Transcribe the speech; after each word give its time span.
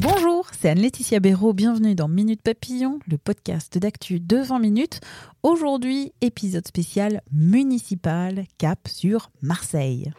Bonjour, 0.00 0.46
c'est 0.58 0.70
Anne-Laetitia 0.70 1.20
Béraud. 1.20 1.52
Bienvenue 1.52 1.94
dans 1.94 2.08
Minute 2.08 2.42
Papillon, 2.42 2.98
le 3.06 3.16
podcast 3.16 3.78
d'actu 3.78 4.18
de 4.18 4.38
20 4.38 4.58
minutes. 4.58 5.00
Aujourd'hui, 5.44 6.12
épisode 6.20 6.66
spécial 6.66 7.22
municipal, 7.30 8.44
cap 8.58 8.88
sur 8.88 9.30
Marseille. 9.40 10.10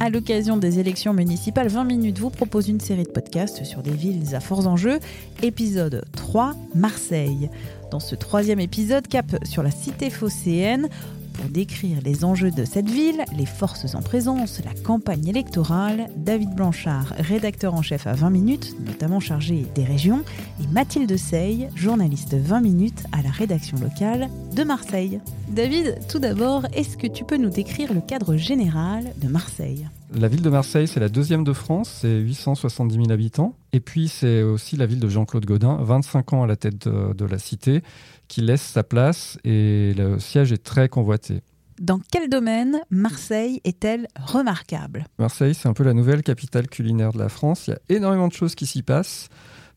À 0.00 0.10
l'occasion 0.10 0.58
des 0.58 0.78
élections 0.78 1.14
municipales, 1.14 1.68
20 1.68 1.84
minutes 1.84 2.18
vous 2.18 2.30
propose 2.30 2.68
une 2.68 2.80
série 2.80 3.04
de 3.04 3.10
podcasts 3.10 3.64
sur 3.64 3.82
des 3.82 3.90
villes 3.90 4.34
à 4.34 4.40
forts 4.40 4.66
enjeux. 4.66 5.00
Épisode 5.42 6.04
3, 6.12 6.54
Marseille. 6.74 7.48
Dans 7.90 8.00
ce 8.00 8.14
troisième 8.14 8.60
épisode, 8.60 9.08
cap 9.08 9.36
sur 9.44 9.62
la 9.62 9.70
cité 9.70 10.10
phocéenne, 10.10 10.88
pour 11.38 11.48
décrire 11.48 11.98
les 12.04 12.24
enjeux 12.24 12.50
de 12.50 12.64
cette 12.64 12.90
ville, 12.90 13.24
les 13.36 13.46
forces 13.46 13.94
en 13.94 14.02
présence, 14.02 14.60
la 14.64 14.74
campagne 14.82 15.28
électorale, 15.28 16.08
David 16.16 16.50
Blanchard, 16.54 17.14
rédacteur 17.18 17.74
en 17.74 17.82
chef 17.82 18.06
à 18.06 18.14
20 18.14 18.30
minutes, 18.30 18.74
notamment 18.84 19.20
chargé 19.20 19.64
des 19.74 19.84
régions, 19.84 20.24
et 20.60 20.66
Mathilde 20.72 21.16
Sey, 21.16 21.68
journaliste 21.76 22.34
20 22.34 22.60
minutes 22.60 23.04
à 23.12 23.22
la 23.22 23.30
rédaction 23.30 23.78
locale 23.78 24.28
de 24.54 24.64
Marseille. 24.64 25.20
David, 25.48 25.98
tout 26.08 26.18
d'abord, 26.18 26.66
est-ce 26.74 26.96
que 26.96 27.06
tu 27.06 27.24
peux 27.24 27.36
nous 27.36 27.50
décrire 27.50 27.94
le 27.94 28.00
cadre 28.00 28.36
général 28.36 29.12
de 29.22 29.28
Marseille? 29.28 29.88
La 30.12 30.28
ville 30.28 30.42
de 30.42 30.50
Marseille, 30.50 30.88
c'est 30.88 31.00
la 31.00 31.08
deuxième 31.08 31.44
de 31.44 31.52
France, 31.52 31.98
c'est 32.00 32.18
870 32.18 32.94
000 32.94 33.10
habitants. 33.10 33.54
Et 33.72 33.80
puis, 33.80 34.08
c'est 34.08 34.42
aussi 34.42 34.76
la 34.76 34.86
ville 34.86 35.00
de 35.00 35.08
Jean-Claude 35.08 35.44
Godin, 35.44 35.78
25 35.80 36.32
ans 36.32 36.42
à 36.42 36.46
la 36.46 36.56
tête 36.56 36.88
de, 36.88 37.12
de, 37.12 37.24
la 37.24 37.38
cité, 37.38 37.82
qui 38.26 38.40
laisse 38.40 38.62
sa 38.62 38.82
place 38.82 39.38
et 39.44 39.94
le 39.96 40.18
siège 40.18 40.52
est 40.52 40.62
très 40.62 40.88
convoité. 40.88 41.42
Dans 41.80 42.00
quel 42.10 42.28
domaine 42.28 42.80
Marseille 42.90 43.60
est-elle 43.64 44.08
remarquable? 44.16 45.06
Marseille, 45.18 45.54
c'est 45.54 45.68
un 45.68 45.74
peu 45.74 45.84
la 45.84 45.94
nouvelle 45.94 46.22
capitale 46.22 46.66
culinaire 46.66 47.12
de 47.12 47.18
la 47.18 47.28
France. 47.28 47.68
Il 47.68 47.70
y 47.70 47.74
a 47.74 47.96
énormément 47.96 48.26
de 48.26 48.32
choses 48.32 48.54
qui 48.54 48.66
s'y 48.66 48.82
passent. 48.82 49.28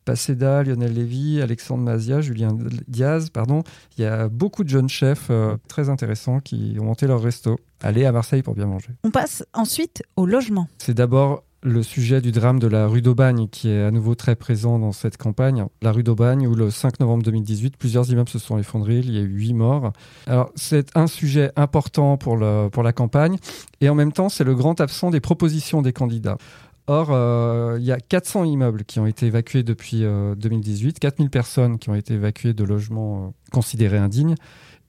Paseda, 0.04 0.64
Lionel 0.64 0.92
Lévy, 0.92 1.40
Alexandre 1.40 1.84
Mazia, 1.84 2.20
Julien 2.20 2.56
Diaz, 2.88 3.30
pardon. 3.30 3.62
Il 3.96 4.02
y 4.02 4.04
a 4.04 4.28
beaucoup 4.28 4.64
de 4.64 4.68
jeunes 4.68 4.88
chefs 4.88 5.28
euh, 5.30 5.56
très 5.68 5.88
intéressants 5.88 6.40
qui 6.40 6.76
ont 6.80 6.84
monté 6.84 7.06
leur 7.06 7.22
resto. 7.22 7.56
Allez 7.80 8.04
à 8.04 8.10
Marseille 8.10 8.42
pour 8.42 8.54
bien 8.54 8.66
manger. 8.66 8.88
On 9.04 9.10
passe 9.10 9.44
ensuite 9.52 10.02
au 10.16 10.26
logement. 10.26 10.68
C'est 10.78 10.94
d'abord 10.94 11.44
le 11.62 11.82
sujet 11.82 12.20
du 12.20 12.32
drame 12.32 12.58
de 12.58 12.66
la 12.66 12.86
rue 12.86 13.02
d'Aubagne 13.02 13.46
qui 13.48 13.68
est 13.68 13.82
à 13.82 13.90
nouveau 13.90 14.14
très 14.14 14.34
présent 14.34 14.78
dans 14.78 14.92
cette 14.92 15.16
campagne. 15.16 15.64
La 15.80 15.92
rue 15.92 16.02
d'Aubagne 16.02 16.46
où 16.46 16.54
le 16.54 16.70
5 16.70 17.00
novembre 17.00 17.22
2018, 17.22 17.76
plusieurs 17.76 18.10
immeubles 18.10 18.28
se 18.28 18.38
sont 18.38 18.58
effondrés, 18.58 18.98
il 18.98 19.12
y 19.12 19.18
a 19.18 19.20
eu 19.20 19.28
huit 19.28 19.54
morts. 19.54 19.92
Alors 20.26 20.50
c'est 20.56 20.88
un 20.96 21.06
sujet 21.06 21.52
important 21.56 22.16
pour, 22.16 22.36
la 22.36 22.92
campagne 22.92 23.36
et 23.80 23.88
en 23.88 23.94
même 23.94 24.12
temps 24.12 24.28
c'est 24.28 24.44
le 24.44 24.54
grand 24.54 24.80
absent 24.80 25.10
des 25.10 25.20
propositions 25.20 25.82
des 25.82 25.92
candidats. 25.92 26.38
Or, 26.88 27.10
euh, 27.10 27.76
il 27.78 27.84
y 27.84 27.92
a 27.92 28.00
400 28.00 28.42
immeubles 28.42 28.84
qui 28.84 28.98
ont 28.98 29.06
été 29.06 29.26
évacués 29.26 29.62
depuis 29.62 30.02
euh, 30.02 30.34
2018, 30.34 30.98
4000 30.98 31.30
personnes 31.30 31.78
qui 31.78 31.90
ont 31.90 31.94
été 31.94 32.14
évacuées 32.14 32.54
de 32.54 32.64
logements 32.64 33.26
euh, 33.26 33.30
considérés 33.52 33.98
indignes 33.98 34.34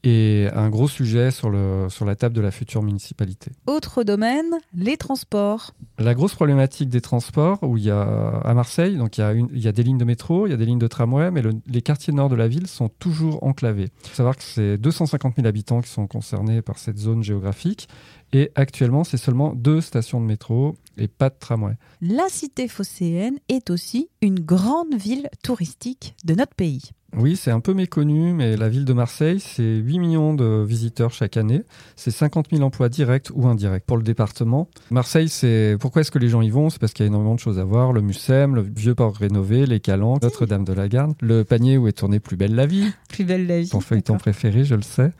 et 0.03 0.47
un 0.53 0.69
gros 0.69 0.87
sujet 0.87 1.31
sur 1.31 1.49
la 1.49 2.15
table 2.15 2.35
de 2.35 2.41
la 2.41 2.51
future 2.51 2.83
municipalité. 2.83 3.51
Autre 3.67 4.03
domaine, 4.03 4.57
les 4.73 4.97
transports. 4.97 5.71
La 5.99 6.15
grosse 6.15 6.33
problématique 6.33 6.89
des 6.89 7.01
transports, 7.01 7.59
où 7.61 7.77
il 7.77 7.83
y 7.83 7.91
a 7.91 8.01
à 8.01 8.53
Marseille, 8.55 8.97
donc 8.97 9.17
il 9.17 9.21
y 9.53 9.67
a, 9.67 9.71
des 9.71 9.83
lignes 9.83 9.99
de 9.99 10.05
métro, 10.05 10.47
il 10.47 10.49
y 10.49 10.53
a 10.53 10.57
des 10.57 10.65
lignes 10.65 10.79
de 10.79 10.87
tramway, 10.87 11.29
mais 11.29 11.43
le, 11.43 11.51
les 11.67 11.81
quartiers 11.83 12.13
nord 12.13 12.29
de 12.29 12.35
la 12.35 12.47
ville 12.47 12.65
sont 12.65 12.89
toujours 12.89 13.43
enclavés. 13.43 13.89
Il 14.03 14.09
faut 14.09 14.15
savoir 14.15 14.35
que 14.35 14.43
c'est 14.43 14.77
250 14.77 15.35
000 15.35 15.47
habitants 15.47 15.81
qui 15.81 15.89
sont 15.89 16.07
concernés 16.07 16.63
par 16.63 16.79
cette 16.79 16.97
zone 16.97 17.23
géographique, 17.23 17.87
et 18.31 18.51
actuellement 18.55 19.03
c'est 19.03 19.17
seulement 19.17 19.53
deux 19.53 19.81
stations 19.81 20.19
de 20.19 20.25
métro 20.25 20.75
et 20.97 21.07
pas 21.07 21.29
de 21.29 21.35
tramway. 21.39 21.77
La 22.01 22.27
cité 22.27 22.67
phocéenne 22.67 23.37
est 23.47 23.69
aussi 23.69 24.09
une 24.21 24.39
grande 24.39 24.95
ville 24.95 25.29
touristique 25.43 26.15
de 26.25 26.33
notre 26.33 26.55
pays. 26.55 26.89
Oui, 27.15 27.35
c'est 27.35 27.51
un 27.51 27.59
peu 27.59 27.73
méconnu, 27.73 28.33
mais 28.33 28.57
la 28.57 28.69
ville 28.69 28.85
de 28.85 28.93
Marseille, 28.93 29.39
c'est 29.39 29.63
8 29.63 29.99
millions 29.99 30.33
de 30.33 30.63
visiteurs 30.67 31.11
chaque 31.11 31.37
année. 31.37 31.61
C'est 31.95 32.11
50 32.11 32.47
000 32.51 32.63
emplois 32.63 32.89
directs 32.89 33.29
ou 33.35 33.47
indirects 33.47 33.85
pour 33.85 33.97
le 33.97 34.03
département. 34.03 34.67
Marseille, 34.89 35.29
c'est 35.29 35.77
pourquoi 35.79 36.01
est-ce 36.01 36.11
que 36.11 36.17
les 36.17 36.29
gens 36.29 36.41
y 36.41 36.49
vont? 36.49 36.71
C'est 36.71 36.79
parce 36.79 36.91
qu'il 36.93 37.05
y 37.05 37.07
a 37.07 37.09
énormément 37.09 37.35
de 37.35 37.39
choses 37.39 37.59
à 37.59 37.63
voir. 37.63 37.93
Le 37.93 38.01
Mucem, 38.01 38.55
le 38.55 38.61
vieux 38.61 38.95
port 38.95 39.15
rénové, 39.15 39.67
les 39.67 39.79
Calanques, 39.79 40.23
Notre-Dame 40.23 40.63
de 40.63 40.73
la 40.73 40.87
Garde, 40.87 41.13
le 41.21 41.43
panier 41.43 41.77
où 41.77 41.87
est 41.87 41.93
tournée 41.93 42.19
Plus 42.19 42.35
belle 42.35 42.55
la 42.55 42.65
vie. 42.65 42.91
Plus 43.09 43.25
belle 43.25 43.45
la 43.45 43.61
vie. 43.61 43.69
Ton 43.69 43.79
feuilleton 43.79 44.17
préféré, 44.17 44.63
je 44.63 44.75
le 44.75 44.81
sais. 44.81 45.11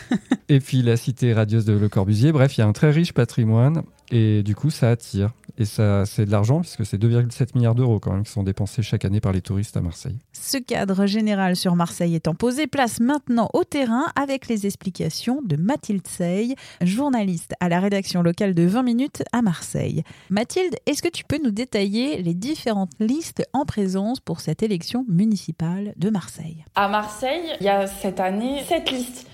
et 0.48 0.60
puis 0.60 0.82
la 0.82 0.96
cité 0.96 1.32
radieuse 1.32 1.64
de 1.64 1.72
Le 1.72 1.88
Corbusier. 1.88 2.30
Bref, 2.30 2.56
il 2.56 2.60
y 2.60 2.64
a 2.64 2.68
un 2.68 2.72
très 2.72 2.90
riche 2.90 3.12
patrimoine 3.12 3.82
et 4.12 4.42
du 4.42 4.54
coup, 4.54 4.70
ça 4.70 4.90
attire. 4.90 5.32
Et 5.58 5.64
ça, 5.64 6.06
c'est 6.06 6.24
de 6.24 6.30
l'argent 6.30 6.60
puisque 6.60 6.86
c'est 6.86 6.96
2,7 6.96 7.54
milliards 7.54 7.74
d'euros 7.74 7.98
quand 7.98 8.12
même 8.12 8.24
qui 8.24 8.32
sont 8.32 8.42
dépensés 8.42 8.82
chaque 8.82 9.04
année 9.04 9.20
par 9.20 9.32
les 9.32 9.42
touristes 9.42 9.76
à 9.76 9.80
Marseille. 9.80 10.16
Ce 10.32 10.56
cadre 10.56 11.06
général 11.06 11.56
sur 11.56 11.76
Marseille 11.76 12.14
étant 12.14 12.34
posé, 12.34 12.66
place 12.66 13.00
maintenant 13.00 13.48
au 13.52 13.64
terrain 13.64 14.06
avec 14.16 14.48
les 14.48 14.66
explications 14.66 15.40
de 15.42 15.56
Mathilde 15.56 16.06
Sey, 16.06 16.54
journaliste 16.80 17.52
à 17.60 17.68
la 17.68 17.80
rédaction 17.80 18.22
locale 18.22 18.54
de 18.54 18.62
20 18.62 18.82
minutes 18.82 19.22
à 19.32 19.42
Marseille. 19.42 20.02
Mathilde, 20.30 20.76
est-ce 20.86 21.02
que 21.02 21.10
tu 21.10 21.24
peux 21.24 21.40
nous 21.42 21.50
détailler 21.50 22.22
les 22.22 22.34
différentes 22.34 22.92
listes 22.98 23.42
en 23.52 23.64
présence 23.64 24.20
pour 24.20 24.40
cette 24.40 24.62
élection 24.62 25.04
municipale 25.08 25.92
de 25.96 26.10
Marseille? 26.10 26.64
À 26.74 26.88
Marseille, 26.88 27.52
il 27.60 27.66
y 27.66 27.70
a 27.70 27.86
cette 27.86 28.20
année 28.20 28.62
sept 28.64 28.90
listes 28.90 29.26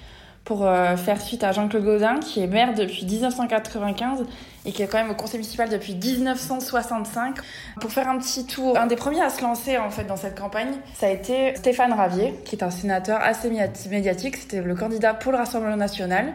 pour 0.48 0.66
euh, 0.66 0.96
faire 0.96 1.20
suite 1.20 1.44
à 1.44 1.52
Jean-Claude 1.52 1.84
Gaudin, 1.84 2.20
qui 2.20 2.40
est 2.40 2.46
maire 2.46 2.72
depuis 2.72 3.04
1995 3.04 4.24
et 4.64 4.72
qui 4.72 4.82
est 4.82 4.86
quand 4.86 4.96
même 4.96 5.10
au 5.10 5.14
conseil 5.14 5.40
municipal 5.40 5.68
depuis 5.68 5.94
1965. 5.94 7.36
Pour 7.82 7.92
faire 7.92 8.08
un 8.08 8.16
petit 8.16 8.46
tour, 8.46 8.78
un 8.78 8.86
des 8.86 8.96
premiers 8.96 9.20
à 9.20 9.28
se 9.28 9.42
lancer 9.42 9.76
en 9.76 9.90
fait 9.90 10.04
dans 10.04 10.16
cette 10.16 10.40
campagne, 10.40 10.70
ça 10.94 11.08
a 11.08 11.10
été 11.10 11.54
Stéphane 11.54 11.92
Ravier, 11.92 12.34
qui 12.46 12.56
est 12.56 12.64
un 12.64 12.70
sénateur 12.70 13.20
assez 13.20 13.50
médiatique. 13.90 14.38
C'était 14.38 14.62
le 14.62 14.74
candidat 14.74 15.12
pour 15.12 15.32
le 15.32 15.38
Rassemblement 15.38 15.76
national. 15.76 16.32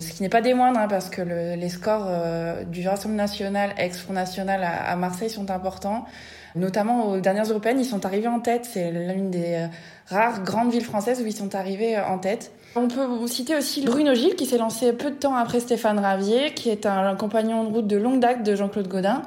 Ce 0.00 0.14
qui 0.14 0.22
n'est 0.22 0.30
pas 0.30 0.40
des 0.40 0.54
moindres, 0.54 0.80
hein, 0.80 0.88
parce 0.88 1.10
que 1.10 1.20
le, 1.20 1.54
les 1.54 1.68
scores 1.68 2.06
euh, 2.08 2.64
du 2.64 2.88
Rassemblement 2.88 3.24
national, 3.24 3.74
ex-Front 3.76 4.14
national 4.14 4.64
à, 4.64 4.96
Marseille 4.96 5.28
sont 5.28 5.50
importants. 5.50 6.06
Notamment 6.54 7.08
aux 7.08 7.20
dernières 7.20 7.46
européennes, 7.46 7.80
ils 7.80 7.86
sont 7.86 8.04
arrivés 8.04 8.28
en 8.28 8.40
tête. 8.40 8.68
C'est 8.70 8.90
l'une 8.90 9.30
des 9.30 9.54
euh, 9.54 9.66
rares 10.08 10.42
grandes 10.42 10.70
villes 10.70 10.84
françaises 10.84 11.20
où 11.22 11.26
ils 11.26 11.34
sont 11.34 11.54
arrivés 11.54 11.98
en 11.98 12.18
tête. 12.18 12.52
On 12.74 12.88
peut 12.88 13.26
citer 13.26 13.56
aussi 13.56 13.84
Bruno 13.84 14.14
Gilles 14.14 14.34
qui 14.34 14.46
s'est 14.46 14.58
lancé 14.58 14.92
peu 14.92 15.10
de 15.10 15.16
temps 15.16 15.34
après 15.34 15.60
Stéphane 15.60 15.98
Ravier, 15.98 16.54
qui 16.54 16.70
est 16.70 16.86
un, 16.86 17.14
compagnon 17.16 17.64
de 17.64 17.74
route 17.74 17.86
de 17.86 17.96
longue 17.96 18.20
date 18.20 18.42
de 18.42 18.54
Jean-Claude 18.54 18.88
Gaudin, 18.88 19.22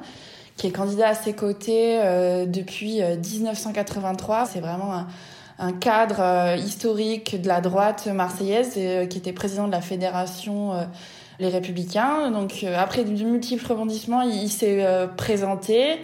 qui 0.56 0.66
est 0.66 0.72
candidat 0.72 1.10
à 1.10 1.14
ses 1.14 1.32
côtés 1.32 2.00
euh, 2.00 2.44
depuis 2.46 3.00
1983. 3.02 4.46
C'est 4.46 4.60
vraiment 4.60 5.06
un, 5.58 5.72
cadre 5.72 6.20
euh, 6.20 6.56
historique 6.56 7.40
de 7.40 7.48
la 7.48 7.60
droite 7.60 8.08
marseillaise 8.08 8.74
euh, 8.76 9.06
qui 9.06 9.18
était 9.18 9.32
président 9.32 9.66
de 9.66 9.72
la 9.72 9.80
fédération 9.80 10.72
euh, 10.72 10.84
Les 11.38 11.48
Républicains. 11.48 12.30
Donc 12.30 12.64
après 12.76 13.04
de 13.04 13.24
multiples 13.24 13.66
rebondissements, 13.66 14.22
il 14.22 14.50
s'est 14.50 14.84
présenté. 15.16 16.00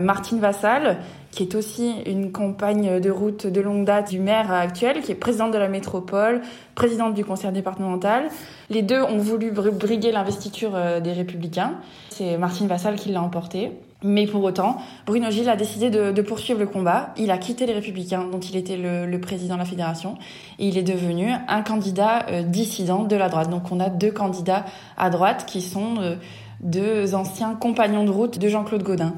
Martine 0.00 0.40
Vassal, 0.40 0.98
qui 1.30 1.42
est 1.42 1.54
aussi 1.54 1.92
une 2.06 2.32
compagne 2.32 3.00
de 3.00 3.10
route 3.10 3.46
de 3.46 3.60
longue 3.60 3.84
date 3.84 4.10
du 4.10 4.20
maire 4.20 4.52
actuel, 4.52 5.02
qui 5.02 5.12
est 5.12 5.16
présidente 5.16 5.52
de 5.52 5.58
la 5.58 5.68
métropole, 5.68 6.42
présidente 6.74 7.14
du 7.14 7.24
conseil 7.24 7.52
départemental. 7.52 8.28
Les 8.70 8.82
deux 8.82 9.02
ont 9.02 9.18
voulu 9.18 9.50
briguer 9.50 10.12
l'investiture 10.12 10.72
des 11.02 11.12
Républicains. 11.12 11.74
C'est 12.10 12.36
Martine 12.38 12.68
Vassal 12.68 12.94
qui 12.96 13.10
l'a 13.10 13.22
emporté. 13.22 13.72
Mais 14.06 14.26
pour 14.26 14.44
autant, 14.44 14.76
Bruno 15.06 15.30
Gilles 15.30 15.48
a 15.48 15.56
décidé 15.56 15.88
de, 15.88 16.22
poursuivre 16.22 16.60
le 16.60 16.66
combat. 16.66 17.14
Il 17.16 17.30
a 17.30 17.38
quitté 17.38 17.64
les 17.64 17.72
Républicains, 17.72 18.26
dont 18.30 18.38
il 18.38 18.54
était 18.54 18.76
le, 18.76 19.06
le, 19.06 19.18
président 19.18 19.54
de 19.54 19.60
la 19.60 19.64
fédération, 19.64 20.18
et 20.58 20.68
il 20.68 20.76
est 20.76 20.82
devenu 20.82 21.32
un 21.48 21.62
candidat 21.62 22.26
euh, 22.28 22.42
dissident 22.42 23.04
de 23.04 23.16
la 23.16 23.30
droite. 23.30 23.48
Donc 23.48 23.72
on 23.72 23.80
a 23.80 23.88
deux 23.88 24.10
candidats 24.10 24.66
à 24.98 25.08
droite 25.08 25.46
qui 25.46 25.62
sont 25.62 25.96
euh, 26.00 26.16
deux 26.60 27.14
anciens 27.14 27.54
compagnons 27.54 28.04
de 28.04 28.10
route 28.10 28.38
de 28.38 28.46
Jean-Claude 28.46 28.82
Gaudin. 28.82 29.14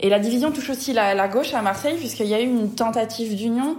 Et 0.00 0.08
la 0.08 0.18
division 0.18 0.50
touche 0.50 0.70
aussi 0.70 0.92
la, 0.92 1.14
la 1.14 1.28
gauche 1.28 1.54
à 1.54 1.62
Marseille, 1.62 1.96
puisqu'il 1.96 2.26
y 2.26 2.34
a 2.34 2.40
eu 2.40 2.46
une 2.46 2.74
tentative 2.74 3.36
d'union 3.36 3.76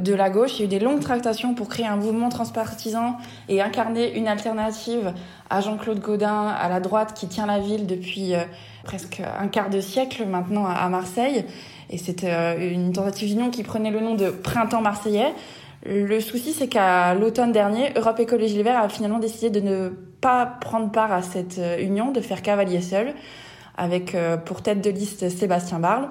de 0.00 0.14
la 0.14 0.30
gauche. 0.30 0.58
Il 0.58 0.60
y 0.60 0.62
a 0.62 0.64
eu 0.64 0.68
des 0.68 0.78
longues 0.78 1.00
tractations 1.00 1.54
pour 1.54 1.68
créer 1.68 1.86
un 1.86 1.96
mouvement 1.96 2.28
transpartisan 2.28 3.16
et 3.48 3.60
incarner 3.60 4.16
une 4.16 4.28
alternative 4.28 5.12
à 5.48 5.60
Jean-Claude 5.60 6.00
Gaudin, 6.00 6.48
à 6.48 6.68
la 6.68 6.80
droite 6.80 7.14
qui 7.14 7.28
tient 7.28 7.46
la 7.46 7.58
ville 7.58 7.86
depuis 7.86 8.34
euh, 8.34 8.40
presque 8.84 9.22
un 9.38 9.48
quart 9.48 9.70
de 9.70 9.80
siècle 9.80 10.26
maintenant 10.26 10.66
à 10.66 10.88
Marseille. 10.88 11.44
Et 11.90 11.98
c'était 11.98 12.32
euh, 12.32 12.72
une 12.72 12.92
tentative 12.92 13.28
d'union 13.28 13.50
qui 13.50 13.62
prenait 13.62 13.90
le 13.90 14.00
nom 14.00 14.14
de 14.14 14.30
Printemps 14.30 14.80
marseillais. 14.80 15.34
Le 15.86 16.20
souci, 16.20 16.52
c'est 16.52 16.68
qu'à 16.68 17.14
l'automne 17.14 17.52
dernier, 17.52 17.92
Europe 17.96 18.20
Écologie 18.20 18.56
Les 18.56 18.62
Verts 18.62 18.82
a 18.82 18.88
finalement 18.88 19.18
décidé 19.18 19.48
de 19.50 19.60
ne 19.66 19.88
pas 20.20 20.46
prendre 20.46 20.90
part 20.90 21.12
à 21.12 21.22
cette 21.22 21.58
euh, 21.58 21.78
union, 21.80 22.12
de 22.12 22.20
faire 22.20 22.42
cavalier 22.42 22.80
seul, 22.80 23.14
avec 23.80 24.16
pour 24.44 24.62
tête 24.62 24.80
de 24.82 24.90
liste 24.90 25.28
Sébastien 25.30 25.80
Barle. 25.80 26.10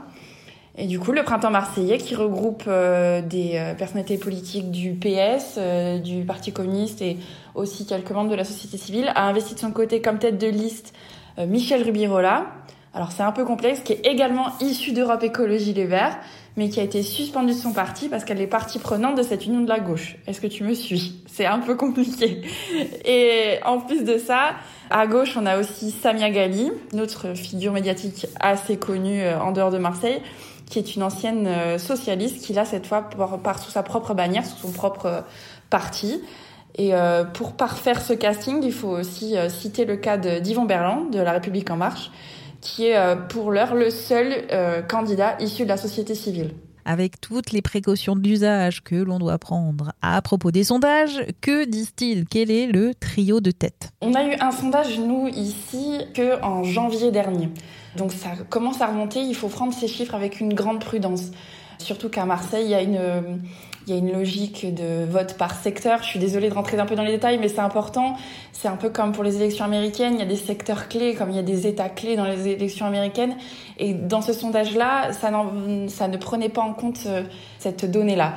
Et 0.82 0.88
du 0.88 0.98
coup, 0.98 1.12
le 1.12 1.24
printemps 1.24 1.52
marseillais, 1.52 1.98
qui 1.98 2.16
regroupe 2.16 2.64
euh, 2.68 3.22
des 3.22 3.52
euh, 3.56 3.74
personnalités 3.74 4.18
politiques 4.18 4.72
du 4.72 4.94
PS, 4.94 5.56
euh, 5.58 6.00
du 6.00 6.24
Parti 6.24 6.54
communiste 6.54 7.02
et 7.02 7.18
aussi 7.54 7.86
quelques 7.86 8.12
membres 8.12 8.32
de 8.32 8.36
la 8.36 8.46
société 8.46 8.78
civile, 8.78 9.12
a 9.14 9.28
investi 9.28 9.56
de 9.56 9.60
son 9.60 9.72
côté 9.72 10.02
comme 10.02 10.20
tête 10.20 10.38
de 10.38 10.48
liste 10.48 10.94
Michel 11.38 11.84
Rubirola. 11.84 12.48
Alors 12.94 13.12
c'est 13.12 13.24
un 13.24 13.32
peu 13.32 13.46
complexe, 13.46 13.82
qui 13.82 13.94
est 13.94 14.06
également 14.06 14.48
issu 14.62 14.92
d'Europe 14.92 15.24
Écologie 15.24 15.74
Les 15.74 15.86
Verts, 15.86 16.18
mais 16.58 16.70
qui 16.70 16.80
a 16.80 16.84
été 16.84 17.04
suspendu 17.04 17.54
de 17.54 17.58
son 17.58 17.72
parti 17.72 18.10
parce 18.10 18.26
qu'elle 18.26 18.42
est 18.42 18.48
partie 18.48 18.80
prenante 18.80 19.16
de 19.16 19.24
cette 19.24 19.46
union 19.46 19.62
de 19.62 19.70
la 19.70 19.80
gauche. 19.80 20.18
Est-ce 20.28 20.42
que 20.42 20.48
tu 20.48 20.64
me 20.64 20.74
suis? 20.74 21.22
C'est 21.28 21.46
un 21.46 21.60
peu 21.60 21.76
compliqué. 21.76 22.42
Et 23.06 23.60
en 23.64 23.80
plus 23.80 24.04
de 24.04 24.18
ça, 24.18 24.56
à 24.90 25.06
gauche, 25.08 25.38
on 25.38 25.46
a 25.46 25.60
aussi 25.60 25.92
Samia 25.92 26.30
Gali, 26.32 26.72
notre 26.94 27.36
figure 27.36 27.72
médiatique 27.72 28.26
assez 28.40 28.78
connue 28.78 29.24
en 29.30 29.52
dehors 29.52 29.72
de 29.72 29.78
Marseille, 29.78 30.22
qui 30.70 30.80
est 30.80 30.96
une 30.96 31.04
ancienne 31.04 31.48
euh, 31.48 31.78
socialiste, 31.78 32.46
qui 32.46 32.54
là, 32.54 32.64
cette 32.64 32.86
fois, 32.86 33.10
part, 33.44 33.60
sous 33.60 33.72
sa 33.72 33.84
propre 33.84 34.14
bannière, 34.14 34.46
sous 34.46 34.58
son 34.58 34.72
propre 34.72 35.06
euh, 35.08 35.22
parti. 35.70 36.22
Et 36.76 36.94
euh, 36.94 37.24
pour 37.24 37.54
parfaire 37.54 38.02
ce 38.02 38.14
casting, 38.14 38.62
il 38.64 38.72
faut 38.72 38.90
aussi 38.90 39.36
citer 39.50 39.86
le 39.86 39.98
cas 39.98 40.18
d'Yvon 40.18 40.66
Berland, 40.66 41.10
de 41.10 41.20
La 41.20 41.32
République 41.32 41.70
En 41.72 41.78
Marche, 41.78 42.12
qui 42.62 42.88
est 42.88 43.16
pour 43.30 43.52
l'heure 43.52 43.76
le 43.76 43.90
seul 43.90 44.48
candidat 44.88 45.38
issu 45.40 45.64
de 45.64 45.70
la 45.70 45.78
société 45.78 46.16
civile 46.16 46.52
avec 46.86 47.22
toutes 47.22 47.52
les 47.52 47.62
précautions 47.62 48.16
d'usage 48.16 48.84
que 48.84 48.96
l'on 48.96 49.20
doit 49.20 49.38
prendre. 49.38 49.94
À 50.02 50.20
propos 50.24 50.50
des 50.50 50.64
sondages, 50.64 51.24
que 51.40 51.66
disent-ils? 51.66 52.26
Quel 52.26 52.50
est 52.50 52.66
le 52.66 52.96
trio 52.96 53.42
de 53.42 53.52
tête? 53.52 53.92
On 54.02 54.16
a 54.16 54.24
eu 54.24 54.34
un 54.40 54.50
sondage, 54.50 54.98
nous, 54.98 55.28
ici, 55.28 56.00
que 56.16 56.42
en 56.42 56.64
janvier 56.64 57.12
dernier. 57.12 57.50
Donc 57.96 58.12
ça 58.12 58.30
commence 58.50 58.82
à 58.82 58.88
remonter, 58.88 59.20
il 59.20 59.36
faut 59.36 59.50
prendre 59.50 59.72
ces 59.72 59.88
chiffres 59.88 60.16
avec 60.16 60.40
une 60.40 60.56
grande 60.56 60.80
prudence. 60.80 61.30
Surtout 61.78 62.10
qu'à 62.10 62.26
Marseille, 62.26 62.66
il 62.66 62.72
y 62.72 62.76
a 62.76 62.82
une 62.82 63.40
il 63.90 63.96
y 63.96 63.98
a 63.98 64.02
une 64.02 64.12
logique 64.12 64.74
de 64.74 65.04
vote 65.04 65.34
par 65.34 65.56
secteur. 65.56 66.04
Je 66.04 66.08
suis 66.08 66.20
désolée 66.20 66.50
de 66.50 66.54
rentrer 66.54 66.80
un 66.80 66.86
peu 66.86 66.96
dans 66.96 67.04
les 67.04 67.14
détails, 67.14 67.40
mais 67.40 67.48
c'est 67.48 67.60
important. 67.60 68.16
C'est 68.52 68.68
un 68.68 68.76
peu 68.76 68.90
comme 68.90 69.14
pour 69.14 69.24
les 69.24 69.38
élections 69.38 69.66
américaines. 69.66 70.14
Il 70.14 70.20
y 70.20 70.24
a 70.24 70.28
des 70.28 70.36
secteurs 70.36 70.88
clés, 70.88 71.16
comme 71.16 71.32
il 71.32 71.36
y 71.36 71.40
a 71.40 71.44
des 71.44 71.66
États 71.66 71.90
clés 71.90 72.16
dans 72.16 72.26
les 72.26 72.48
élections 72.48 72.86
américaines. 72.86 73.36
Et 73.80 73.94
dans 73.94 74.22
ce 74.22 74.32
sondage-là, 74.32 75.12
ça, 75.14 75.32
ne 75.32 76.18
prenait 76.18 76.50
pas 76.50 76.62
en 76.62 76.74
compte 76.74 77.00
euh, 77.08 77.24
cette 77.58 77.90
donnée-là. 77.90 78.36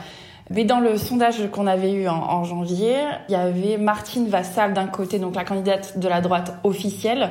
Mais 0.48 0.64
dans 0.64 0.80
le 0.80 0.96
sondage 0.96 1.50
qu'on 1.50 1.66
avait 1.66 1.92
eu 1.92 2.08
en, 2.08 2.44
janvier, 2.44 2.96
il 3.28 3.32
y 3.32 3.36
avait 3.36 3.76
Martine 3.76 4.28
Vassal 4.28 4.72
d'un 4.72 4.86
côté, 4.86 5.18
donc 5.18 5.34
la 5.34 5.44
candidate 5.44 5.98
de 5.98 6.08
la 6.08 6.20
droite 6.20 6.54
officielle, 6.64 7.30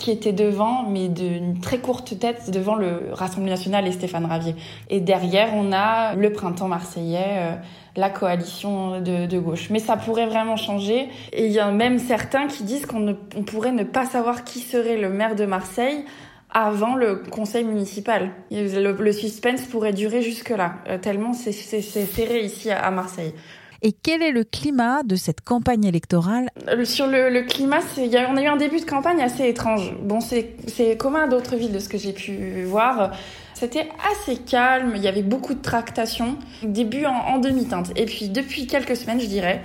qui 0.00 0.10
était 0.10 0.32
devant, 0.32 0.82
mais 0.82 1.08
d'une 1.08 1.60
très 1.60 1.78
courte 1.78 2.18
tête, 2.18 2.50
devant 2.50 2.74
le 2.74 3.10
Rassemblement 3.12 3.50
national 3.50 3.86
et 3.86 3.92
Stéphane 3.92 4.24
Ravier. 4.24 4.56
Et 4.88 5.00
derrière, 5.00 5.50
on 5.54 5.72
a 5.72 6.14
le 6.14 6.32
printemps 6.32 6.66
marseillais, 6.66 7.36
euh, 7.36 7.54
la 7.96 8.10
coalition 8.10 9.00
de, 9.00 9.38
gauche. 9.38 9.68
Mais 9.70 9.78
ça 9.78 9.96
pourrait 9.96 10.26
vraiment 10.26 10.56
changer. 10.56 11.08
Et 11.32 11.46
il 11.46 11.52
y 11.52 11.60
a 11.60 11.70
même 11.70 11.98
certains 11.98 12.48
qui 12.48 12.64
disent 12.64 12.86
qu'on 12.86 13.14
pourrait 13.46 13.72
ne 13.72 13.84
pas 13.84 14.06
savoir 14.06 14.44
qui 14.44 14.60
serait 14.60 14.96
le 14.96 15.10
maire 15.10 15.36
de 15.36 15.44
Marseille 15.44 16.04
avant 16.50 16.96
le 16.96 17.16
conseil 17.16 17.64
municipal. 17.64 18.30
Le, 18.50 19.12
suspense 19.12 19.62
pourrait 19.66 19.92
durer 19.92 20.22
jusque-là, 20.22 20.76
euh, 20.88 20.98
tellement 20.98 21.32
c'est 21.32 21.52
serré 21.52 22.40
ici 22.40 22.70
à 22.70 22.90
Marseille. 22.90 23.34
Et 23.82 23.92
quel 23.92 24.22
est 24.22 24.32
le 24.32 24.44
climat 24.44 25.02
de 25.02 25.16
cette 25.16 25.40
campagne 25.40 25.84
électorale 25.84 26.50
euh, 26.68 26.84
Sur 26.84 27.06
le, 27.06 27.42
climat, 27.42 27.80
y 27.96 28.16
on 28.28 28.36
a 28.36 28.42
eu 28.42 28.46
un 28.46 28.56
début 28.56 28.80
de 28.80 28.84
campagne 28.84 29.22
assez 29.22 29.48
étrange. 29.48 29.94
Bon, 30.02 30.20
c'est 30.20 30.96
commun 30.98 31.24
à 31.24 31.28
d'autres 31.28 31.56
villes 31.56 31.72
de 31.72 31.78
ce 31.78 31.88
que 31.88 31.98
j'ai 31.98 32.12
pu 32.12 32.64
voir. 32.64 33.12
C'était 33.54 33.88
assez 34.10 34.36
calme, 34.36 34.92
il 34.96 35.02
y 35.02 35.08
avait 35.08 35.22
beaucoup 35.22 35.54
de 35.54 35.62
tractations. 35.62 36.36
Début 36.62 37.04
en 37.06 37.38
demi-teinte. 37.38 37.92
Et 37.96 38.06
puis 38.06 38.28
depuis 38.28 38.66
quelques 38.66 38.96
semaines, 38.96 39.20
je 39.20 39.26
dirais, 39.26 39.62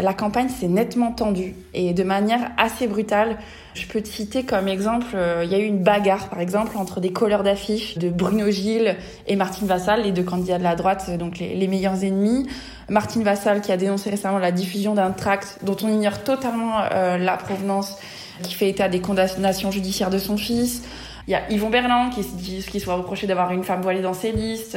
la 0.00 0.14
campagne 0.14 0.48
s'est 0.48 0.68
nettement 0.68 1.12
tendue 1.12 1.54
et 1.74 1.92
de 1.92 2.02
manière 2.02 2.52
assez 2.56 2.86
brutale. 2.86 3.36
Je 3.74 3.86
peux 3.86 4.00
te 4.00 4.08
citer 4.08 4.44
comme 4.44 4.68
exemple, 4.68 5.06
euh, 5.14 5.42
il 5.44 5.50
y 5.50 5.54
a 5.54 5.58
eu 5.58 5.64
une 5.64 5.82
bagarre 5.82 6.28
par 6.28 6.40
exemple 6.40 6.76
entre 6.76 7.00
des 7.00 7.12
colleurs 7.12 7.42
d'affiches 7.42 7.98
de 7.98 8.08
Bruno 8.08 8.50
Gilles 8.50 8.96
et 9.26 9.36
Martine 9.36 9.66
Vassal, 9.66 10.02
les 10.02 10.12
deux 10.12 10.22
candidats 10.22 10.58
de 10.58 10.62
la 10.62 10.76
droite, 10.76 11.10
donc 11.18 11.38
les, 11.38 11.68
meilleurs 11.68 12.04
ennemis. 12.04 12.46
Martine 12.88 13.22
Vassal 13.22 13.60
qui 13.60 13.72
a 13.72 13.76
dénoncé 13.76 14.10
récemment 14.10 14.38
la 14.38 14.52
diffusion 14.52 14.94
d'un 14.94 15.10
tract 15.10 15.58
dont 15.62 15.76
on 15.82 15.88
ignore 15.88 16.22
totalement 16.22 16.80
euh, 16.92 17.18
la 17.18 17.36
provenance, 17.36 17.96
qui 18.42 18.54
fait 18.54 18.68
état 18.70 18.88
des 18.88 19.00
condamnations 19.00 19.70
judiciaires 19.70 20.10
de 20.10 20.18
son 20.18 20.36
fils. 20.36 20.82
Il 21.28 21.30
y 21.30 21.34
a 21.34 21.50
Yvon 21.50 21.70
Berland 21.70 22.10
qui 22.10 22.24
se 22.24 22.34
dit 22.34 22.64
qu'il 22.68 22.80
soit 22.80 22.94
reproché 22.94 23.26
d'avoir 23.26 23.52
une 23.52 23.62
femme 23.62 23.82
voilée 23.82 24.02
dans 24.02 24.14
ses 24.14 24.32
listes. 24.32 24.76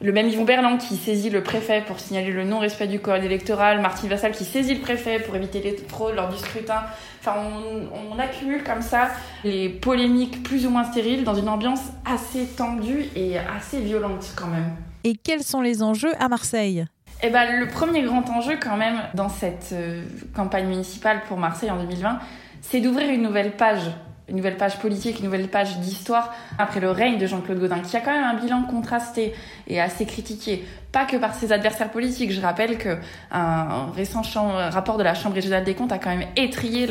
Le 0.00 0.12
même 0.12 0.28
Yvon 0.28 0.44
Berland 0.44 0.78
qui 0.78 0.96
saisit 0.96 1.28
le 1.28 1.42
préfet 1.42 1.82
pour 1.84 1.98
signaler 1.98 2.30
le 2.30 2.44
non-respect 2.44 2.86
du 2.86 3.00
code 3.00 3.24
électoral, 3.24 3.80
Martine 3.80 4.08
Vassal 4.08 4.30
qui 4.30 4.44
saisit 4.44 4.74
le 4.74 4.80
préfet 4.80 5.18
pour 5.18 5.34
éviter 5.34 5.60
les 5.60 5.76
fraudes 5.76 6.14
lors 6.14 6.28
du 6.28 6.38
scrutin. 6.38 6.84
Enfin, 7.20 7.34
on, 7.36 8.14
on, 8.14 8.18
accumule 8.20 8.62
comme 8.62 8.80
ça 8.80 9.08
les 9.42 9.68
polémiques 9.68 10.44
plus 10.44 10.66
ou 10.66 10.70
moins 10.70 10.84
stériles 10.84 11.24
dans 11.24 11.34
une 11.34 11.48
ambiance 11.48 11.80
assez 12.04 12.46
tendue 12.46 13.06
et 13.16 13.38
assez 13.38 13.80
violente 13.80 14.32
quand 14.36 14.46
même. 14.46 14.70
Et 15.02 15.16
quels 15.16 15.42
sont 15.42 15.62
les 15.62 15.82
enjeux 15.82 16.12
à 16.20 16.28
Marseille? 16.28 16.86
Eh 17.24 17.30
ben, 17.30 17.58
le 17.58 17.66
premier 17.66 18.02
grand 18.02 18.28
enjeu 18.30 18.56
quand 18.60 18.76
même 18.76 19.00
dans 19.14 19.28
cette 19.28 19.70
euh, 19.72 20.04
campagne 20.32 20.68
municipale 20.68 21.22
pour 21.26 21.38
Marseille 21.38 21.72
en 21.72 21.82
2020, 21.82 22.20
c'est 22.60 22.80
d'ouvrir 22.80 23.10
une 23.10 23.22
nouvelle 23.22 23.56
page 23.56 23.90
une 24.28 24.36
nouvelle 24.36 24.56
page 24.56 24.78
politique, 24.78 25.18
une 25.18 25.24
nouvelle 25.24 25.48
page 25.48 25.78
d'histoire 25.78 26.34
après 26.58 26.80
le 26.80 26.90
règne 26.90 27.18
de 27.18 27.26
Jean-Claude 27.26 27.58
Gaudin, 27.58 27.80
qui 27.80 27.96
a 27.96 28.00
quand 28.00 28.12
même 28.12 28.24
un 28.24 28.34
bilan 28.34 28.64
contrasté 28.64 29.34
et 29.66 29.80
assez 29.80 30.04
critiqué, 30.04 30.64
pas 30.92 31.04
que 31.06 31.16
par 31.16 31.34
ses 31.34 31.52
adversaires 31.52 31.90
politiques. 31.90 32.32
Je 32.32 32.40
rappelle 32.40 32.78
que 32.78 32.98
un 33.30 33.90
récent 33.94 34.22
rapport 34.70 34.98
de 34.98 35.02
la 35.02 35.14
Chambre 35.14 35.34
régionale 35.34 35.64
des 35.64 35.74
comptes 35.74 35.92
a 35.92 35.98
quand 35.98 36.10
même 36.10 36.28
étrié 36.36 36.88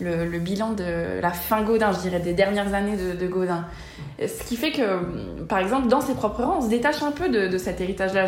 le, 0.00 0.38
bilan 0.38 0.72
de 0.72 1.20
la 1.20 1.30
fin 1.30 1.62
Gaudin, 1.62 1.92
je 1.92 2.00
dirais, 2.00 2.20
des 2.20 2.34
dernières 2.34 2.74
années 2.74 2.96
de, 2.96 3.26
Gaudin. 3.26 3.64
Ce 4.20 4.44
qui 4.44 4.56
fait 4.56 4.72
que, 4.72 5.44
par 5.44 5.58
exemple, 5.58 5.88
dans 5.88 6.00
ses 6.00 6.14
propres 6.14 6.42
rangs, 6.42 6.58
on 6.58 6.62
se 6.62 6.68
détache 6.68 7.02
un 7.02 7.12
peu 7.12 7.28
de, 7.28 7.56
cet 7.58 7.80
héritage-là. 7.80 8.26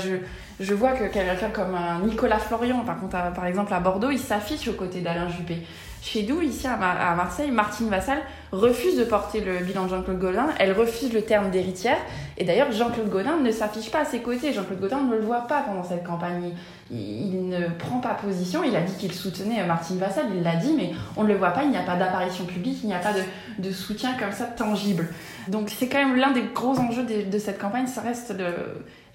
Je, 0.61 0.75
vois 0.75 0.93
que 0.93 1.05
quelqu'un 1.13 1.51
comme 1.51 1.75
un 1.75 2.01
Nicolas 2.07 2.39
Florian, 2.39 2.85
par 2.85 2.99
contre, 2.99 3.17
par 3.35 3.47
exemple 3.47 3.75
à 3.75 3.81
Bordeaux, 3.81 4.11
il 4.11 4.19
s'affiche 4.19 4.67
aux 4.69 4.75
côtés 4.75 5.01
d'Alain 5.01 5.29
Juppé. 5.29 5.59
Chez 6.03 6.23
nous, 6.23 6.41
ici 6.41 6.67
à, 6.67 6.77
Marseille, 6.77 7.51
Martine 7.51 7.89
Vassal 7.89 8.19
refuse 8.53 8.97
de 8.97 9.05
porter 9.05 9.41
le 9.41 9.65
bilan 9.65 9.85
de 9.85 9.91
Jean-Claude 9.91 10.19
Gaudin. 10.19 10.47
Elle 10.59 10.73
refuse 10.73 11.13
le 11.13 11.23
terme 11.23 11.51
d'héritière. 11.51 11.97
Et 12.39 12.45
d'ailleurs, 12.45 12.71
Jean-Claude 12.71 13.11
Gaudin 13.11 13.39
ne 13.39 13.51
s'affiche 13.51 13.91
pas 13.91 14.01
à 14.01 14.05
ses 14.05 14.21
côtés. 14.21 14.53
Jean-Claude 14.53 14.81
Gaudin 14.81 15.03
ne 15.03 15.17
le 15.17 15.23
voit 15.23 15.49
pas 15.49 15.63
pendant 15.63 15.83
cette 15.83 16.05
campagne. 16.05 16.53
Il, 16.91 17.49
ne 17.49 17.69
prend 17.69 17.99
pas 17.99 18.15
position. 18.15 18.63
Il 18.63 18.77
a 18.77 18.83
dit 18.83 18.95
qu'il 18.95 19.13
soutenait 19.13 19.65
Martine 19.67 19.99
Vassal. 19.99 20.27
Il 20.37 20.43
l'a 20.43 20.57
dit, 20.57 20.75
mais 20.77 20.93
on 21.17 21.25
ne 21.25 21.29
le 21.29 21.35
voit 21.35 21.51
pas. 21.51 21.65
Il 21.65 21.71
n'y 21.71 21.77
a 21.77 21.83
pas 21.83 21.97
d'apparition 21.97 22.45
publique. 22.45 22.79
Il 22.83 22.87
n'y 22.87 22.95
a 22.95 23.01
pas 23.01 23.13
de, 23.59 23.71
soutien 23.73 24.15
comme 24.19 24.33
ça 24.33 24.45
tangible. 24.45 25.09
Donc 25.49 25.71
c'est 25.71 25.89
quand 25.89 25.99
même 25.99 26.17
l'un 26.17 26.31
des 26.31 26.45
gros 26.55 26.79
enjeux 26.79 27.05
de, 27.05 27.39
cette 27.39 27.59
campagne. 27.59 27.89
Ça 27.89 28.03
reste 28.03 28.33
de 28.33 28.47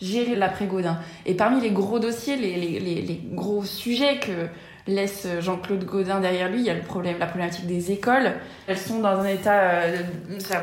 gérer 0.02 0.36
l'après-Gaudin. 0.36 1.00
Et 1.26 1.36
parmi 1.36 1.62
les 1.62 1.72
gros 1.72 2.00
dossiers, 2.00 2.36
les 2.36 3.22
gros 3.32 3.64
sujets 3.64 4.20
que 4.20 4.50
laisse 4.88 5.28
Jean-Claude 5.40 5.86
Gaudin 5.86 6.20
derrière 6.20 6.50
lui. 6.50 6.60
Il 6.60 6.66
y 6.66 6.70
a 6.70 6.74
le 6.74 6.82
problème, 6.82 7.18
la 7.20 7.28
problématique 7.28 7.68
des 7.68 7.92
écoles. 7.92 8.34
Elles 8.68 8.78
sont 8.78 9.00
dans 9.00 9.20
un 9.20 9.28
état 9.28 9.60
euh, 9.60 9.98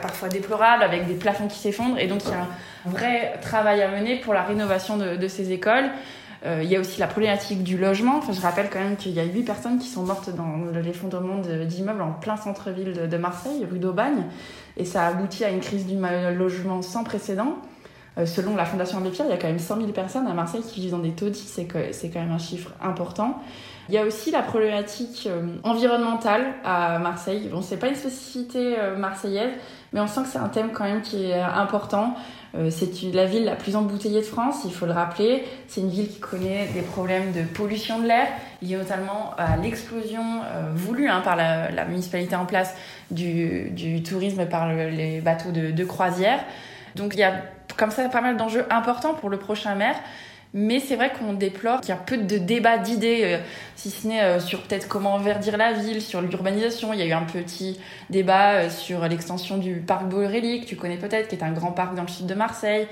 parfois 0.02 0.28
déplorable, 0.28 0.82
avec 0.82 1.06
des 1.06 1.14
plafonds 1.14 1.48
qui 1.48 1.58
s'effondrent. 1.58 1.98
Et 1.98 2.06
donc, 2.06 2.22
il 2.24 2.30
y 2.30 2.34
a 2.34 2.46
un 2.86 2.90
vrai 2.90 3.38
travail 3.40 3.82
à 3.82 3.88
mener 3.88 4.16
pour 4.16 4.34
la 4.34 4.42
rénovation 4.42 4.96
de, 4.96 5.28
ces 5.28 5.52
écoles. 5.52 5.90
Euh, 6.46 6.60
il 6.62 6.70
y 6.70 6.76
a 6.76 6.80
aussi 6.80 7.00
la 7.00 7.08
problématique 7.08 7.62
du 7.62 7.76
logement. 7.76 8.18
Enfin, 8.18 8.32
je 8.32 8.40
rappelle 8.40 8.68
quand 8.70 8.78
même 8.78 8.96
qu'il 8.96 9.12
y 9.12 9.20
a 9.20 9.24
huit 9.24 9.42
personnes 9.42 9.78
qui 9.78 9.88
sont 9.88 10.04
mortes 10.04 10.30
dans 10.30 10.70
l'effondrement 10.80 11.38
d'immeubles 11.38 12.02
en 12.02 12.12
plein 12.12 12.36
centre-ville 12.36 12.92
de, 12.92 13.06
de, 13.06 13.16
Marseille, 13.16 13.66
rue 13.70 13.78
d'Aubagne. 13.78 14.24
Et 14.76 14.84
ça 14.84 15.06
a 15.06 15.08
abouti 15.08 15.44
à 15.44 15.50
une 15.50 15.60
crise 15.60 15.86
du 15.86 15.96
logement 16.36 16.82
sans 16.82 17.02
précédent. 17.02 17.58
Selon 18.26 18.56
la 18.56 18.64
Fondation 18.64 18.98
Abbé 18.98 19.10
il 19.10 19.30
y 19.30 19.32
a 19.32 19.36
quand 19.36 19.46
même 19.46 19.58
100 19.58 19.76
000 19.76 19.88
personnes 19.88 20.26
à 20.26 20.34
Marseille 20.34 20.62
qui 20.62 20.80
vivent 20.80 20.92
dans 20.92 20.98
des 20.98 21.12
taudis, 21.12 21.46
c'est 21.46 21.66
quand 21.66 22.20
même 22.20 22.32
un 22.32 22.38
chiffre 22.38 22.70
important. 22.82 23.40
Il 23.88 23.94
y 23.94 23.98
a 23.98 24.04
aussi 24.04 24.30
la 24.30 24.42
problématique 24.42 25.28
environnementale 25.62 26.42
à 26.64 26.98
Marseille. 26.98 27.48
Bon, 27.50 27.62
c'est 27.62 27.78
pas 27.78 27.88
une 27.88 27.94
spécificité 27.94 28.76
marseillaise, 28.98 29.52
mais 29.92 30.00
on 30.00 30.06
sent 30.06 30.22
que 30.22 30.28
c'est 30.28 30.38
un 30.38 30.48
thème 30.48 30.72
quand 30.72 30.84
même 30.84 31.00
qui 31.00 31.24
est 31.24 31.40
important. 31.40 32.14
Euh, 32.54 32.70
c'est 32.70 32.90
la 33.12 33.26
ville 33.26 33.44
la 33.44 33.56
plus 33.56 33.76
embouteillée 33.76 34.20
de 34.20 34.26
France, 34.26 34.62
il 34.64 34.72
faut 34.72 34.86
le 34.86 34.92
rappeler. 34.92 35.44
C'est 35.66 35.80
une 35.80 35.90
ville 35.90 36.08
qui 36.08 36.18
connaît 36.18 36.66
des 36.72 36.80
problèmes 36.80 37.32
de 37.32 37.42
pollution 37.42 38.00
de 38.00 38.06
l'air, 38.06 38.26
liés 38.62 38.76
notamment 38.76 39.34
à 39.36 39.56
l'explosion 39.56 40.42
euh, 40.44 40.72
voulue 40.74 41.08
hein, 41.08 41.20
par 41.20 41.36
la, 41.36 41.84
municipalité 41.84 42.36
en 42.36 42.46
place 42.46 42.74
du, 43.10 44.02
tourisme 44.02 44.46
par 44.46 44.72
les 44.72 45.20
bateaux 45.20 45.50
de, 45.50 45.70
de 45.70 45.84
croisière. 45.84 46.40
Donc 46.96 47.14
il 47.14 47.20
y 47.20 47.24
a 47.24 47.34
comme 47.78 47.90
ça 47.90 48.06
pas 48.10 48.20
mal 48.20 48.36
d'enjeux 48.36 48.66
importants 48.68 49.14
pour 49.14 49.30
le 49.30 49.38
prochain 49.38 49.74
maire. 49.74 49.96
Mais 50.54 50.80
c'est 50.80 50.96
vrai 50.96 51.12
qu'on 51.12 51.34
déplore 51.34 51.80
qu'il 51.80 51.90
y 51.90 51.92
a 51.92 51.96
peu 51.96 52.16
de 52.16 52.38
débats 52.38 52.78
d'idées, 52.78 53.20
euh, 53.24 53.38
si 53.76 53.90
ce 53.90 54.06
n'est 54.06 54.22
euh, 54.22 54.40
sur 54.40 54.62
peut-être 54.62 54.88
comment 54.88 55.18
verdir 55.18 55.58
la 55.58 55.74
ville, 55.74 56.00
sur 56.00 56.22
l'urbanisation. 56.22 56.94
Il 56.94 57.00
y 57.00 57.02
a 57.02 57.06
eu 57.06 57.12
un 57.12 57.24
petit 57.24 57.78
débat 58.08 58.52
euh, 58.52 58.70
sur 58.70 59.06
l'extension 59.06 59.58
du 59.58 59.76
parc 59.76 60.06
Borély, 60.06 60.62
que 60.62 60.66
tu 60.66 60.76
connais 60.76 60.96
peut-être, 60.96 61.28
qui 61.28 61.34
est 61.34 61.44
un 61.44 61.52
grand 61.52 61.72
parc 61.72 61.94
dans 61.94 62.02
le 62.02 62.08
sud 62.08 62.26
de 62.26 62.34
Marseille. 62.34 62.88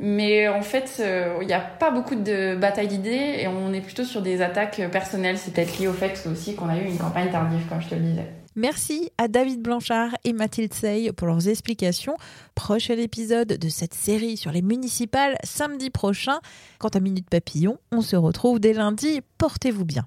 Mais 0.00 0.48
en 0.48 0.62
fait, 0.62 1.02
il 1.40 1.46
n'y 1.46 1.52
a 1.52 1.60
pas 1.60 1.90
beaucoup 1.90 2.14
de 2.14 2.56
batailles 2.56 2.88
d'idées 2.88 3.36
et 3.40 3.48
on 3.48 3.72
est 3.72 3.80
plutôt 3.80 4.04
sur 4.04 4.22
des 4.22 4.42
attaques 4.42 4.80
personnelles. 4.90 5.38
C'est 5.38 5.52
peut-être 5.52 5.78
lié 5.78 5.88
au 5.88 5.92
fait 5.92 6.20
aussi 6.30 6.54
qu'on 6.54 6.68
a 6.68 6.76
eu 6.76 6.84
une 6.84 6.98
campagne 6.98 7.30
tardive, 7.30 7.66
comme 7.68 7.80
je 7.80 7.88
te 7.88 7.94
le 7.94 8.00
disais. 8.00 8.26
Merci 8.56 9.10
à 9.18 9.26
David 9.26 9.62
Blanchard 9.62 10.10
et 10.22 10.32
Mathilde 10.32 10.72
Sey 10.72 11.12
pour 11.12 11.26
leurs 11.26 11.48
explications. 11.48 12.16
Prochain 12.54 12.96
épisode 12.96 13.48
de 13.48 13.68
cette 13.68 13.94
série 13.94 14.36
sur 14.36 14.52
les 14.52 14.62
municipales 14.62 15.36
samedi 15.42 15.90
prochain. 15.90 16.38
Quant 16.78 16.88
à 16.88 17.00
Minute 17.00 17.28
Papillon, 17.28 17.78
on 17.90 18.00
se 18.00 18.14
retrouve 18.14 18.60
dès 18.60 18.72
lundi. 18.72 19.22
Portez-vous 19.38 19.84
bien. 19.84 20.06